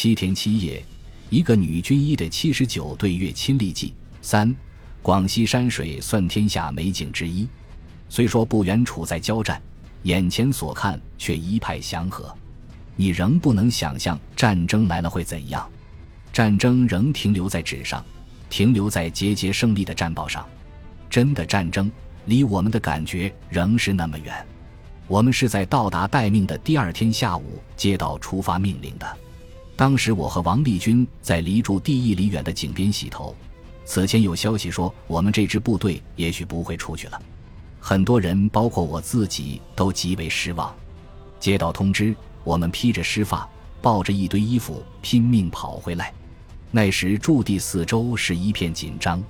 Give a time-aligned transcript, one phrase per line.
[0.00, 0.80] 七天七夜，
[1.28, 3.92] 一个女军医的七十九对月亲历记。
[4.22, 4.54] 三，
[5.02, 7.48] 广西山水算天下美景之一。
[8.08, 9.60] 虽说不远处在交战，
[10.04, 12.32] 眼前所看却一派祥和。
[12.94, 15.68] 你仍不能想象战争来了会怎样。
[16.32, 18.04] 战争仍停留在纸上，
[18.48, 20.46] 停留在节节胜利的战报上。
[21.10, 21.90] 真的战争
[22.26, 24.32] 离我们的感觉仍是那么远。
[25.08, 29.18] 我们是在到达待命的第二天下午接到出发命令的。
[29.78, 33.32] 当时我和王立军在离驻地一里远的井边洗头。
[33.84, 37.22] 此前有消息说我们这支部队也许不会出去了，
[37.78, 40.74] 很多人包括我自己都极为失望。
[41.38, 42.12] 接到通知，
[42.42, 43.48] 我们披着湿发，
[43.80, 46.12] 抱着一堆衣服拼命跑回来。
[46.72, 49.22] 那时驻地四周是一片紧张，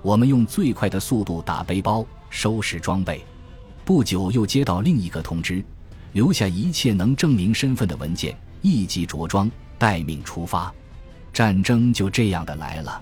[0.00, 3.22] 我们用最快的速度打背包、收拾装备。
[3.84, 5.62] 不久又接到另一个通知，
[6.14, 9.50] 留下一切能证明身份的文件，立即着装。
[9.78, 10.72] 待命出发，
[11.32, 13.00] 战争就这样的来了。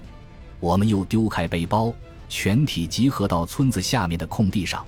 [0.59, 1.93] 我们又丢开背包，
[2.29, 4.85] 全体集合到村子下面的空地上，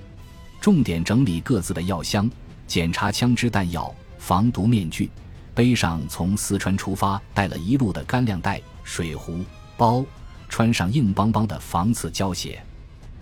[0.61, 2.29] 重点整理各自的药箱，
[2.67, 5.09] 检查枪支弹药、防毒面具，
[5.53, 9.39] 背上从四川出发带了一路的干粮袋、水壶、
[9.75, 10.05] 包，
[10.47, 12.63] 穿上硬邦邦的防刺胶鞋，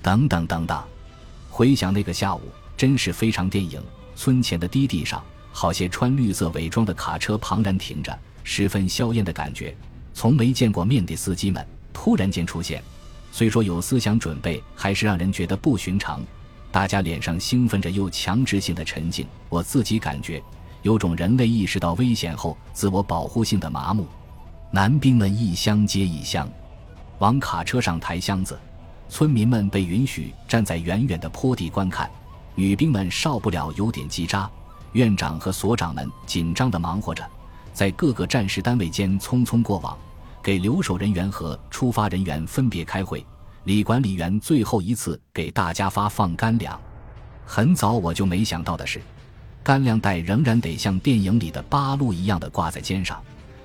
[0.02, 0.84] 等等等等。
[1.50, 2.42] 回想那个下午，
[2.78, 3.82] 真是非常电影。
[4.14, 8.18] 村前的低地上，好些穿绿色伪装的卡车庞然停着。
[8.44, 9.76] 十分硝烟的感觉，
[10.14, 12.84] 从没见过面的司机们突然间出现，
[13.32, 16.22] 虽说有思想准备，还是让人觉得不寻常。
[16.72, 20.42] 大家脸上兴奋着又强制性的沉静，我自己感觉
[20.84, 24.08] 有种人类意识到危险后自我保护性的麻木。
[24.72, 26.50] 男兵们一箱接一箱
[27.20, 28.58] 往卡车上抬箱子，
[29.10, 32.10] 村民们被允许站在远远的坡地观看。
[32.56, 34.48] 女兵们少不了有点叽喳，
[34.94, 37.26] 院长和所长们紧张地忙活着。
[37.74, 39.98] 在各个战时单位间匆匆过往，
[40.44, 43.26] 给留守人员和出发人员分别开会。
[43.64, 46.80] 李管理员最后一次给大家发放干粮。
[47.46, 49.02] 很早我就没想到的是，
[49.64, 53.22] 干粮袋仍然得像电影里的八路一样的挂在肩上，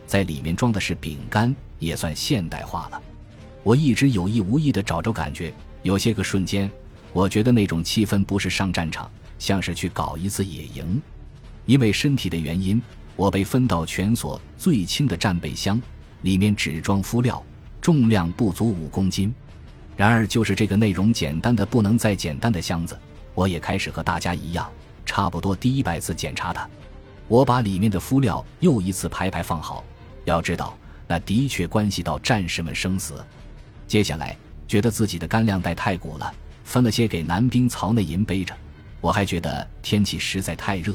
[0.07, 3.01] 在里面装的是饼干，也算现代化了。
[3.63, 6.71] 我一直有意无意地找着感觉，有些个瞬间，
[7.13, 11.01] 我觉得那种气氛不是上战场，像是去搞一次野营。
[11.65, 12.81] 因为身体的原因。
[13.17, 15.81] 我被分到全所最轻的战备箱，
[16.23, 17.43] 里面只装敷料，
[17.81, 19.35] 重量不足五公斤。
[19.97, 22.99] 然而，就是这个内容简单的不能再简单的箱子，
[23.35, 24.71] 我也开始和大家一样，
[25.07, 26.69] 差不多第一百次检查它。
[27.29, 29.83] 我把里面的敷料又一次排排放好，
[30.27, 30.77] 要知道，
[31.09, 33.25] 那的确关系到战士们生死。
[33.89, 34.37] 接下来，
[34.69, 36.31] 觉得自己的干粮袋太鼓了，
[36.65, 38.55] 分了些给男兵曹内银背着。
[39.01, 40.93] 我还觉得天气实在太热。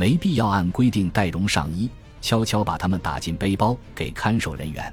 [0.00, 1.86] 没必要按规定带绒上衣，
[2.22, 4.90] 悄悄把它们打进背包给看守人员。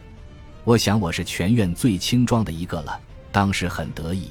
[0.66, 3.00] 我想我是全院最轻装的一个了，
[3.32, 4.30] 当时很得意。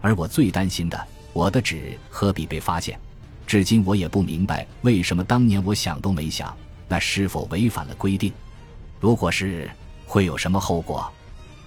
[0.00, 0.98] 而我最担心的，
[1.34, 2.98] 我的纸何必被发现，
[3.46, 6.56] 至今我也不明白为什么当年我想都没想，
[6.88, 8.32] 那是否违反了规定？
[9.00, 9.70] 如果是，
[10.06, 11.06] 会有什么后果？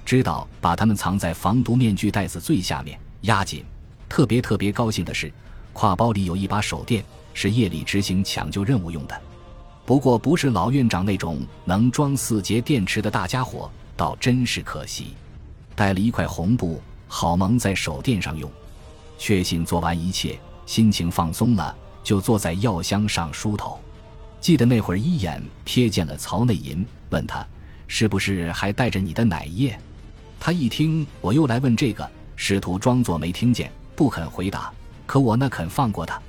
[0.04, 3.64] 知道把它们藏在防毒面具袋子最下面，压紧。
[4.10, 5.32] 特别特别高兴的是，
[5.76, 7.06] 挎包里有一把手电。
[7.34, 9.22] 是夜里执行抢救任务用的，
[9.86, 15.14] 不过不是老院长那种能装四节电池的大家伙，倒真是可惜。
[15.76, 18.52] 带了一块红布，好蒙在手电上用。
[19.18, 23.80] 确信做完一切，心情放松了，就坐在药箱上梳头。
[24.40, 27.46] 记得那会儿一眼瞥见了曹内银，问他
[27.88, 29.80] 是不是还带着你的奶液。
[30.40, 34.72] 他一听我又来问这个，试图装作没听见，不肯回答。
[35.06, 36.20] 可我那肯放过他。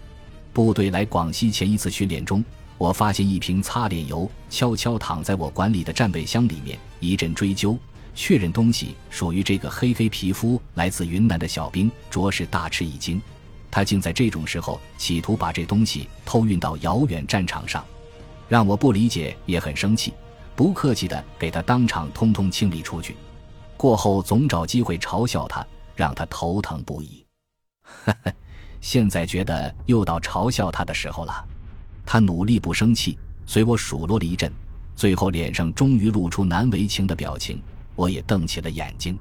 [0.53, 2.45] 部队来广西前一次训练中，
[2.77, 6.79] 我发现一瓶擦脸油悄悄躺在我管理的战备箱里面。
[7.01, 7.77] 一阵追究，
[8.15, 13.21] 确认东西属于这个黑黑皮肤、来自云南的小兵，着实大吃一惊。
[13.71, 17.83] 他竟在这种时候企图把这东西偷运到遥远战场上，
[18.47, 20.13] 让我不理解也很生气，
[20.55, 23.17] 不客气的给他当场通通清理出去。
[23.79, 25.67] 过后总找机会嘲笑他，
[25.97, 27.25] 让他头疼不已。
[27.83, 28.33] 呵呵。
[28.83, 31.33] 现在觉得又到嘲笑他的时候了，
[32.05, 34.53] 他努力不生气，随我数落了一阵，
[34.97, 37.63] 最后脸上终于露出难为情的表情，
[37.95, 39.17] 我也瞪起了眼睛。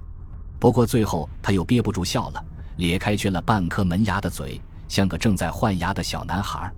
[0.60, 2.44] 不过最后他又憋不住笑了，
[2.78, 6.70] 咧开缺了半颗门牙的嘴，像个正在换牙的小男孩。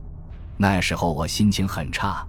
[0.57, 2.27] 那时候我心情很差，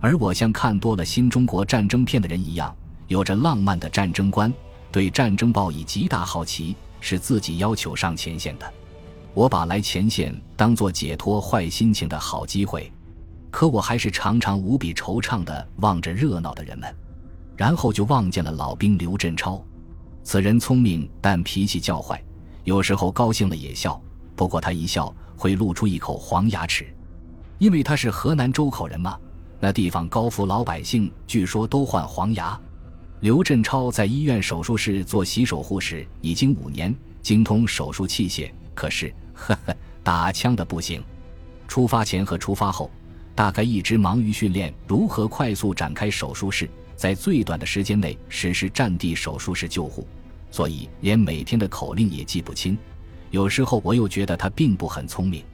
[0.00, 2.74] 而我像看多了新中国战争片的人一样，
[3.06, 4.52] 有着浪漫的战争观，
[4.90, 8.72] 对战争抱以极大好奇，是自己要求上前线的。
[9.34, 12.90] 我把来前线当做解脱坏心情的好机会，
[13.50, 16.94] 可我还是常常无比惆怅地望着热闹的人们。
[17.56, 19.64] 然后就望见了老兵刘振超。
[20.22, 22.22] 此人聪明，但脾气较坏，
[22.64, 24.00] 有时候高兴了也笑。
[24.34, 26.86] 不过他一笑会露出一口黄牙齿，
[27.58, 29.18] 因为他是河南周口人嘛。
[29.60, 32.58] 那地方高富老百姓据说都患黄牙。
[33.20, 38.50] 刘振超在医院手术室做洗手护士已经五年，精通手术器械。
[38.74, 41.02] 可是，呵呵，打枪的不行。
[41.68, 42.90] 出发前和出发后，
[43.34, 50.06] 大概一直忙于训练如何快速展开手术室，在最短的时间内实施战地手术室救护，
[50.50, 52.76] 所以连每天的口令也记不清。
[53.30, 55.44] 有时候我又觉得他并不很聪明。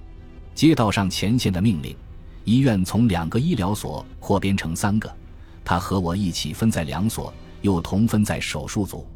[0.54, 1.96] 街道上前线的命令，
[2.44, 5.10] 医院从两个医疗所扩编成三个，
[5.64, 7.32] 他和我一起分在两所。
[7.62, 9.06] 又同分在手术组，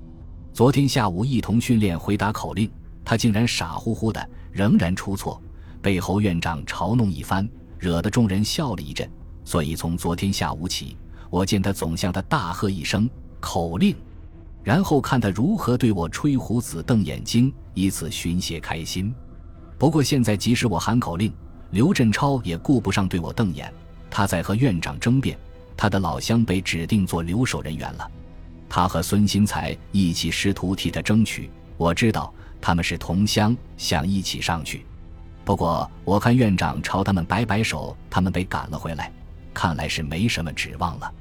[0.53, 2.71] 昨天下午一同训练回答口令，
[3.05, 5.41] 他竟然傻乎乎的，仍然出错，
[5.83, 7.49] 被侯院长嘲弄一番，
[7.79, 9.09] 惹得众人笑了一阵。
[9.45, 10.97] 所以从昨天下午起，
[11.29, 13.09] 我见他总向他大喝一声
[13.41, 13.95] 口令，
[14.63, 19.15] 然后看他如何对我吹胡子瞪眼睛，以此寻些开心。
[19.77, 21.31] 不过现在即使我喊口令，
[21.73, 23.71] 刘振超也顾不上对我瞪眼，
[24.09, 25.39] 他在和院长争辩，
[25.77, 28.11] 他的老乡被指定做留守人员了。
[28.67, 32.33] 他和孙新才一起试图替他争取，我知道
[32.65, 34.87] 他们是同乡，想一起上去。
[35.45, 39.13] 不过我看院长朝他们摆摆手，他们被赶了回来，
[39.53, 41.13] 看来是没什么指望了。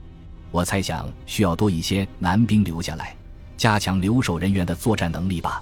[0.51, 3.13] 我猜想需要多一些男兵留下来，
[3.57, 5.61] 加强留守人员的作战能力吧。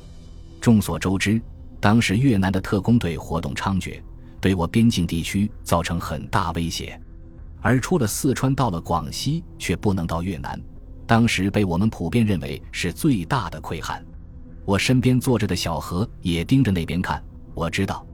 [0.61, 1.41] 众所周知，
[1.79, 3.99] 当时越南的特工队活动猖獗，
[4.39, 7.01] 对我边境地区造成很大威胁，
[7.59, 10.61] 而出了四川到了广西，却不能到越南。
[11.07, 14.05] 当时被我们普遍认为是最大的溃憾。
[14.65, 17.21] 我身边坐着的小何也盯着那边看。
[17.53, 18.05] 我知道，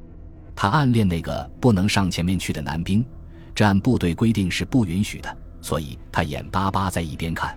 [0.56, 3.06] 他暗恋那个不能上前面去的男兵，
[3.54, 7.56] 这按部队规定是不允许的，所以他眼巴巴在一边看。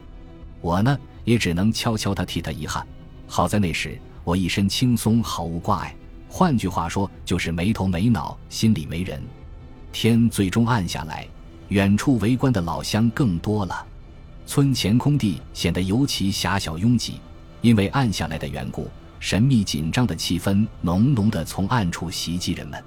[0.61, 2.87] 我呢，也只能悄悄地替他遗憾。
[3.27, 5.95] 好在那时我一身轻松，毫无挂碍。
[6.29, 9.23] 换句话说，就是没头没脑，心里没人。
[9.93, 11.27] 天最终暗下来，
[11.69, 13.87] 远处围观的老乡更多了。
[14.47, 17.21] 村前空地显得尤其狭小拥挤，
[17.61, 22.83] 因为暗下来的缘故，神秘紧张的气氛浓浓的从暗处袭击人们。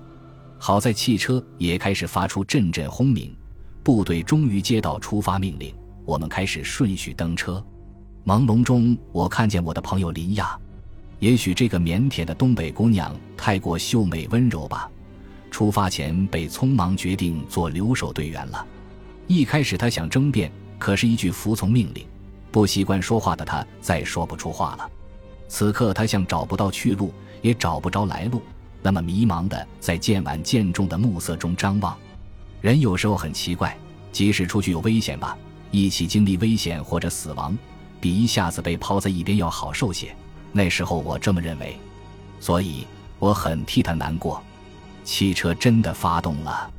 [0.57, 3.35] 好在汽车也开始发出阵阵轰鸣，
[3.83, 5.73] 部队终于接到出发命令，
[6.05, 7.63] 我们开始顺序登车。
[8.25, 10.57] 朦胧中，我看见我的朋友林亚，
[11.19, 14.89] 也许这个腼腆的东北姑娘太过秀美温柔吧，
[15.51, 18.65] 出发前被匆忙决定做留守队员了。
[19.27, 20.51] 一开始她想争辩。
[20.79, 22.05] 可是，一句服从命令，
[22.53, 24.87] 不习惯说话的他再说不出话了。
[25.47, 27.11] 此刻，他像找不到去路，
[27.41, 28.43] 也找不着来路，
[28.83, 31.97] 那么迷茫的在渐晚渐重的暮色中张望。
[32.61, 33.75] 人有时候很奇怪，
[34.11, 35.35] 即使出去有危险吧，
[35.71, 37.57] 一起经历危险或者死亡，
[37.99, 40.15] 比一下子被抛在一边要好受些。
[40.51, 41.75] 那时候我这么认为，
[42.39, 42.85] 所以
[43.17, 44.39] 我很替他难过。
[45.03, 46.71] 汽车真的发动了，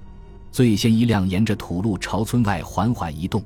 [0.53, 3.43] 最先一辆沿着土路朝村外缓缓移动。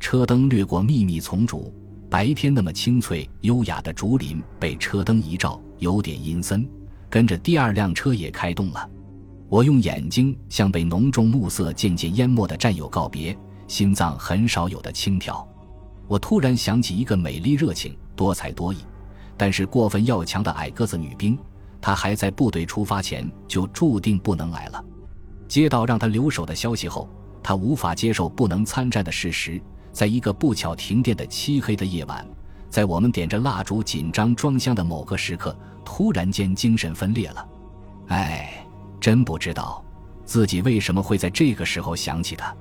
[0.00, 1.72] 车灯掠过密密丛竹，
[2.08, 6.66] 白天那么清脆优雅的竹林被车灯一照，有点阴森。
[7.08, 8.88] 跟着第二辆车也开动了，
[9.48, 13.36] 我用眼睛向被浓重暮色渐渐淹没的战友告别，
[13.68, 15.46] 心脏很少有的轻跳。
[16.08, 18.78] 我突然想起一个美丽、热情、多才多艺，
[19.36, 21.38] 但是过分要强的矮个子女兵，
[21.80, 24.84] 她还在部队出发前就注定不能来了。
[25.46, 27.08] 接到让她留守的消息后，
[27.42, 29.60] 她无法接受不能参战的事实。
[29.92, 32.26] 在一个不巧停电的漆黑的夜晚，
[32.68, 37.48] 在我们点着蜡烛紧张装箱的某个时刻，突然间精神分裂了。
[38.08, 38.66] 哎，
[39.00, 39.84] 真不知道
[40.24, 42.54] 自己为什么会在这个时候想起他。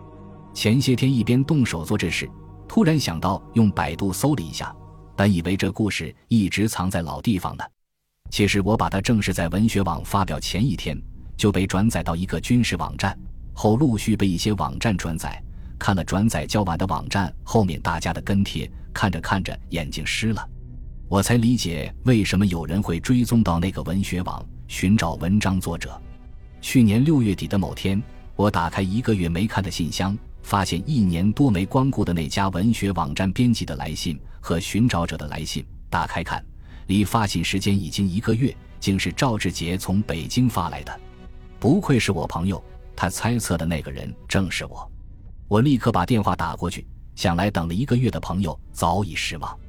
[0.54, 2.30] 前些天一边动手做这事，
[2.68, 4.76] 突然想到用百度搜了一下，
[5.16, 7.64] 本以为这故事一直藏在老地方呢。
[8.32, 11.00] 其实我把它正是在文学网发表前一天
[11.38, 13.18] 就被转载到一个军事网站，
[13.54, 15.42] 后陆续被一些网站转载。
[15.80, 20.48] 看了转载较晚的网站后面大家的跟帖，看着看着眼睛湿了，
[21.08, 26.00] 我才理解为什么有人会追踪到那个文学网寻找文章作者。
[26.62, 28.00] 去年六月底的某天，
[28.36, 35.66] 我打开一个月没看的信箱，发现一年多没光顾的那家文学网站编辑的来信和寻找者的来信。
[35.90, 36.44] 打开看，
[36.88, 41.00] 离发信时间已经一个月，竟是赵志杰从北京发来的。
[41.58, 42.64] 不愧是我朋友，
[42.96, 44.92] 他猜测的那个人正是我。
[45.50, 49.60] 我立刻把电话打过去，想来等了一个月的朋友早已失望。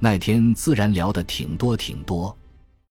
[0.00, 2.36] 那天自然聊得挺多挺多，